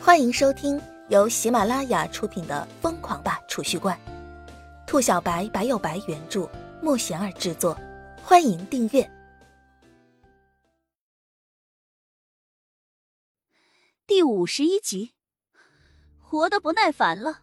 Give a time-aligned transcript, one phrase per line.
[0.00, 3.98] 欢迎收听由喜马拉雅出品的《疯狂吧储蓄罐》，
[4.86, 6.48] 兔小白白有白原著，
[6.80, 7.76] 莫贤儿制作。
[8.22, 9.10] 欢迎订阅
[14.06, 15.12] 第五十一集。
[16.20, 17.40] 活得不耐烦了。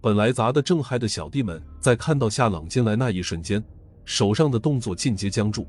[0.00, 3.62] 本来砸得正嗨的小弟们，在看到夏朗进来那一瞬间，
[4.04, 5.66] 手上的动作尽皆僵住。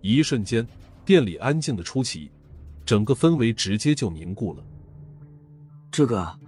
[0.00, 0.66] 一瞬间，
[1.04, 2.30] 店里安静的出奇。
[2.84, 4.64] 整个氛围直接就凝固了。
[5.90, 6.38] 这个，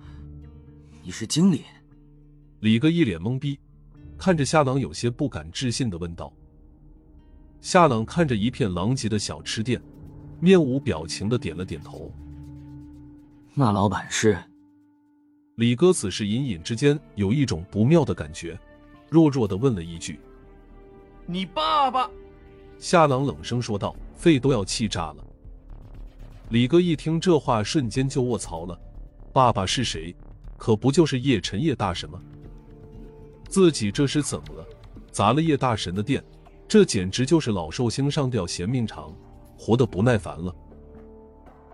[1.02, 1.62] 你是经理？
[2.60, 3.58] 李哥一脸懵逼，
[4.16, 6.32] 看着夏朗，有些不敢置信的问道。
[7.60, 9.80] 夏朗看着一片狼藉的小吃店，
[10.40, 12.12] 面无表情的点了点头。
[13.54, 14.36] 那老板是？
[15.56, 18.58] 李哥此时隐隐之间有一种不妙的感觉，
[19.10, 20.18] 弱弱的问了一句
[21.26, 22.10] ：“你爸爸？”
[22.78, 25.26] 夏朗冷声说道：“肺都要气炸了。”
[26.52, 28.78] 李哥一听这话，瞬间就卧槽了。
[29.32, 30.14] 爸爸是谁？
[30.58, 32.20] 可不就是叶辰叶大神吗？
[33.48, 34.66] 自己这是怎么了？
[35.10, 36.22] 砸了叶大神的店，
[36.68, 39.14] 这简直就是老寿星上吊嫌命长，
[39.56, 40.54] 活得不耐烦了。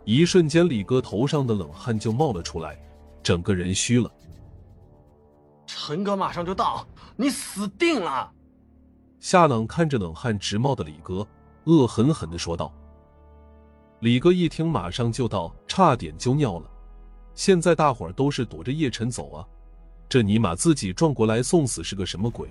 [0.05, 2.81] 一瞬间，李哥头上的冷汗就冒了出来，
[3.20, 4.08] 整个人虚了。
[5.66, 8.31] 陈哥马上就到，你死定了！
[9.19, 11.27] 夏朗看着冷汗直冒的李哥，
[11.64, 12.72] 恶狠狠地说道。
[14.00, 16.70] 李哥一听，马上就到，差点就尿了。
[17.34, 19.46] 现在大伙儿都是躲着叶晨走啊，
[20.08, 22.48] 这尼玛自己撞过来送死是个什么鬼？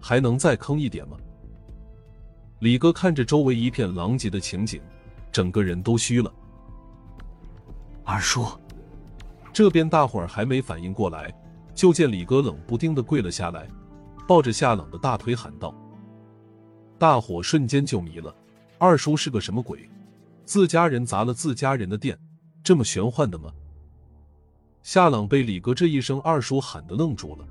[0.00, 1.18] 还能再坑一点吗？
[2.60, 4.80] 李哥看着周围一片狼藉的情景，
[5.30, 6.32] 整个人都虚了。
[8.02, 8.46] 二叔，
[9.52, 11.30] 这边大伙儿还没反应过来，
[11.74, 13.68] 就见李哥冷不丁的跪了下来，
[14.26, 15.74] 抱着夏朗的大腿喊道
[16.98, 18.34] ：“大伙瞬间就迷了，
[18.78, 19.86] 二叔是个什么鬼？”
[20.46, 22.16] 自家人砸了自家人的店，
[22.62, 23.52] 这么玄幻的吗？
[24.84, 27.44] 夏朗被李哥这一声“二叔”喊的愣住了，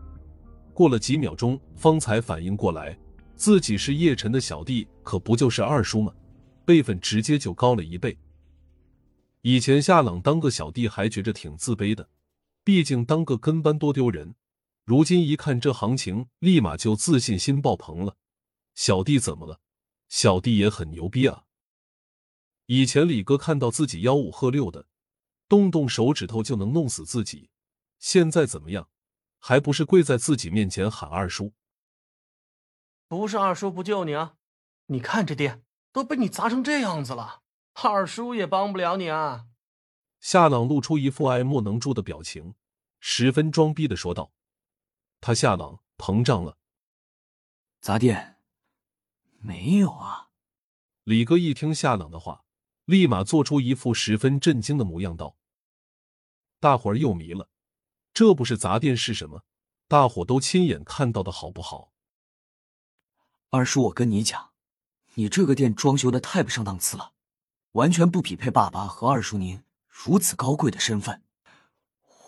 [0.73, 2.97] 过了几秒钟，方才反应过来，
[3.35, 6.13] 自己是叶晨的小弟，可不就是二叔吗？
[6.63, 8.17] 辈分直接就高了一倍。
[9.41, 12.07] 以前夏朗当个小弟还觉着挺自卑的，
[12.63, 14.33] 毕竟当个跟班多丢人。
[14.85, 18.15] 如今一看这行情，立马就自信心爆棚了。
[18.73, 19.59] 小弟怎么了？
[20.07, 21.43] 小弟也很牛逼啊！
[22.67, 24.87] 以前李哥看到自己吆五喝六的，
[25.47, 27.51] 动动手指头就能弄死自己，
[27.99, 28.89] 现在怎么样？
[29.37, 31.53] 还不是跪在自己面前喊二叔？
[33.07, 34.37] 不是二叔不救你啊！
[34.87, 37.43] 你看这店都被你砸成这样子了，
[37.73, 39.45] 二叔也帮不了你啊！
[40.19, 42.55] 夏朗露出一副爱莫能助的表情，
[42.99, 44.33] 十分装逼的说道
[45.21, 46.57] ：“他夏朗膨胀了，
[47.79, 48.39] 砸店
[49.37, 50.29] 没有啊？”
[51.05, 52.44] 李哥一听夏朗的话。
[52.85, 55.35] 立马做出一副十分震惊的模样，道
[56.61, 57.49] ：“大伙儿又迷了，
[58.13, 59.43] 这不是砸店是什么？
[59.87, 61.91] 大伙都亲眼看到的好不好？”
[63.49, 64.51] 二叔，我跟你讲，
[65.15, 67.13] 你这个店装修的太不上档次了，
[67.71, 71.23] 完全不匹配爸爸和二叔您如此高贵的身份。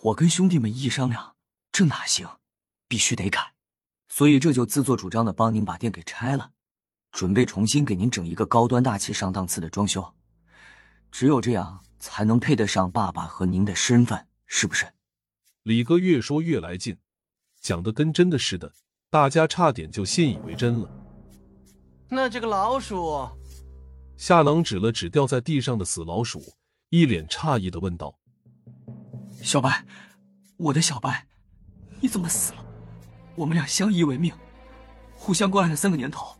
[0.03, 1.35] 我跟兄弟们一商量，
[1.72, 2.39] 这哪行，
[2.88, 3.53] 必须得改，
[4.07, 6.53] 所以这就自作主张的帮您把店给拆了，
[7.12, 10.16] 准备重新给您整一个高端大气上档次的装修。
[11.12, 14.85] 只有这样才能配得上爸爸和您的身份，是不是？
[15.63, 16.97] 李哥越说越来劲，
[17.59, 18.72] 讲的跟真的似的，
[19.09, 20.90] 大家差点就信以为真了。
[22.09, 23.28] 那这个老鼠，
[24.16, 26.41] 夏朗指了指掉在地上的死老鼠，
[26.90, 28.18] 一脸诧异的问道
[29.44, 29.85] ：“小白，
[30.56, 31.28] 我的小白，
[32.00, 32.66] 你怎么死了？
[33.35, 34.34] 我们俩相依为命，
[35.16, 36.38] 互相关爱了三个年头，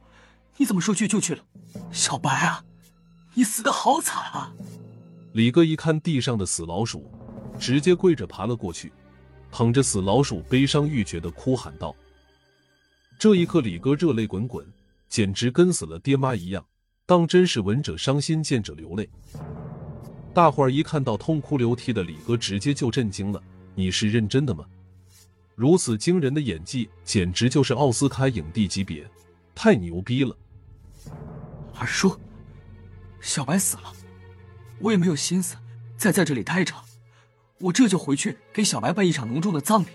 [0.56, 1.44] 你怎么说去就去了？
[1.92, 2.64] 小白啊！”
[3.38, 4.52] 你死的好惨啊！
[5.34, 7.08] 李哥一看地上的死老鼠，
[7.60, 8.92] 直接跪着爬了过去，
[9.52, 11.96] 捧着死老鼠，悲伤欲绝的哭喊道
[13.20, 14.66] ：“这一刻，李哥热泪滚滚，
[15.08, 16.66] 简直跟死了爹妈一样，
[17.06, 19.08] 当真是闻者伤心，见者流泪。”
[20.34, 23.40] 大伙儿一看到痛哭流涕的李哥，直接就震惊了
[23.78, 24.66] ：“你是认真的吗？
[25.54, 29.08] 如此惊人的演技，简直就是奥斯卡影帝级别，
[29.54, 30.36] 太牛逼了！”
[31.78, 32.20] 二叔。
[33.22, 33.94] 小白死了，
[34.80, 35.58] 我也没有心思
[35.98, 36.74] 再在这里待着，
[37.60, 39.88] 我这就回去给小白办一场隆重的葬礼。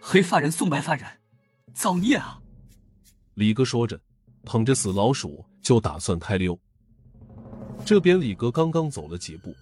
[0.00, 1.06] 黑发人送白发人，
[1.72, 2.40] 造孽啊！
[3.34, 4.00] 李哥说着，
[4.44, 6.58] 捧着死老鼠就打算开溜。
[7.84, 9.54] 这边李哥刚刚走了几步，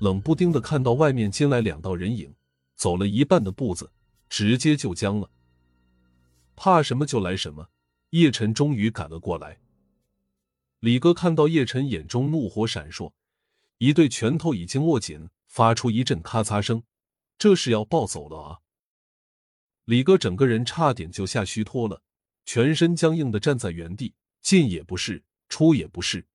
[0.00, 2.34] 冷不丁的看到外面进来两道人影，
[2.76, 3.90] 走了一半的步子，
[4.28, 5.30] 直接就僵了。
[6.56, 7.68] 怕什么就来什么，
[8.10, 9.56] 叶晨终于赶了过来。
[10.80, 13.12] 李哥看到叶晨眼中怒火闪烁，
[13.78, 16.84] 一对拳头已经握紧，发出一阵咔嚓声，
[17.36, 18.58] 这是要暴走了啊！
[19.86, 22.02] 李哥整个人差点就吓虚脱了，
[22.44, 26.28] 全身僵硬的站在原地，进也不是，出也不是。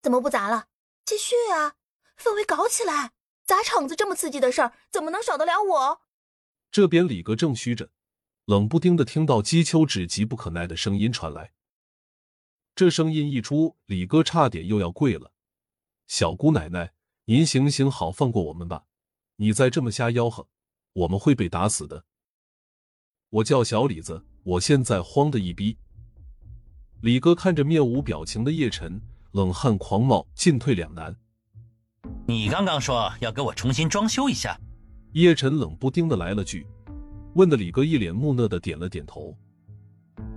[0.00, 0.68] 怎么不砸了？
[1.04, 1.74] 继续啊！
[2.16, 3.14] 氛围搞起来！
[3.44, 6.02] 砸场子这么刺激的事儿，怎么能少得了我？
[6.70, 7.90] 这边李哥正虚着，
[8.44, 11.52] 冷不丁的听到姬秋芷急不可耐的声音传来。
[12.76, 15.32] 这声音一出，李哥差点又要跪了。
[16.08, 16.92] 小姑奶奶，
[17.24, 18.84] 您行行好，放过我们吧！
[19.36, 20.46] 你再这么瞎吆喝，
[20.92, 22.04] 我们会被打死的。
[23.30, 25.78] 我叫小李子，我现在慌的一逼。
[27.00, 29.00] 李哥看着面无表情的叶晨，
[29.32, 31.16] 冷汗狂冒，进退两难。
[32.26, 34.60] 你刚刚说要给我重新装修一下，
[35.14, 36.66] 叶晨冷不丁的来了句，
[37.36, 39.34] 问的李哥一脸木讷的点了点头。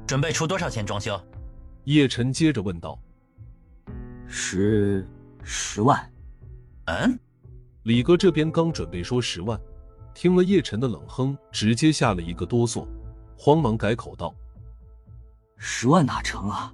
[0.07, 1.21] 准备出多少钱装修？
[1.85, 2.99] 叶晨接着问道。
[4.27, 5.07] 十。
[5.41, 6.11] 十万，
[6.85, 7.17] 嗯，
[7.83, 9.59] 李哥这边刚准备说十万，
[10.13, 12.85] 听了叶晨的冷哼，直接吓了一个哆嗦，
[13.35, 14.35] 慌忙改口道
[15.57, 16.71] ：“十万哪成啊？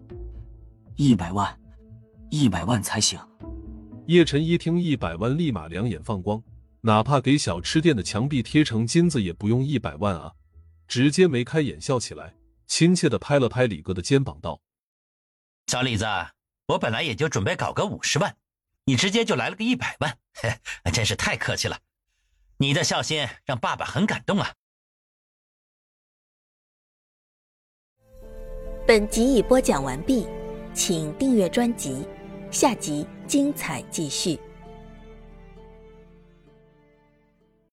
[0.96, 1.58] 一百万，
[2.32, 3.18] 一百万才行。”
[4.08, 6.44] 叶晨一听一百万，立马两眼放光，
[6.82, 10.34] 哪怕给小吃店的墙壁贴成金子，也不用一百万啊！
[10.88, 12.36] 直接眉开眼笑起来，
[12.66, 14.60] 亲切的拍了拍李哥的肩膀，道
[15.68, 16.06] ：“小李子，
[16.68, 18.36] 我本来也就准备搞个五十万。”
[18.88, 21.80] 你直接就来了个一百万，嘿，真是太客气了。
[22.58, 24.54] 你的孝心让爸爸很感动啊。
[28.86, 30.28] 本集已播讲完毕，
[30.76, 32.08] 请订阅专辑，
[32.52, 34.40] 下集精彩继续。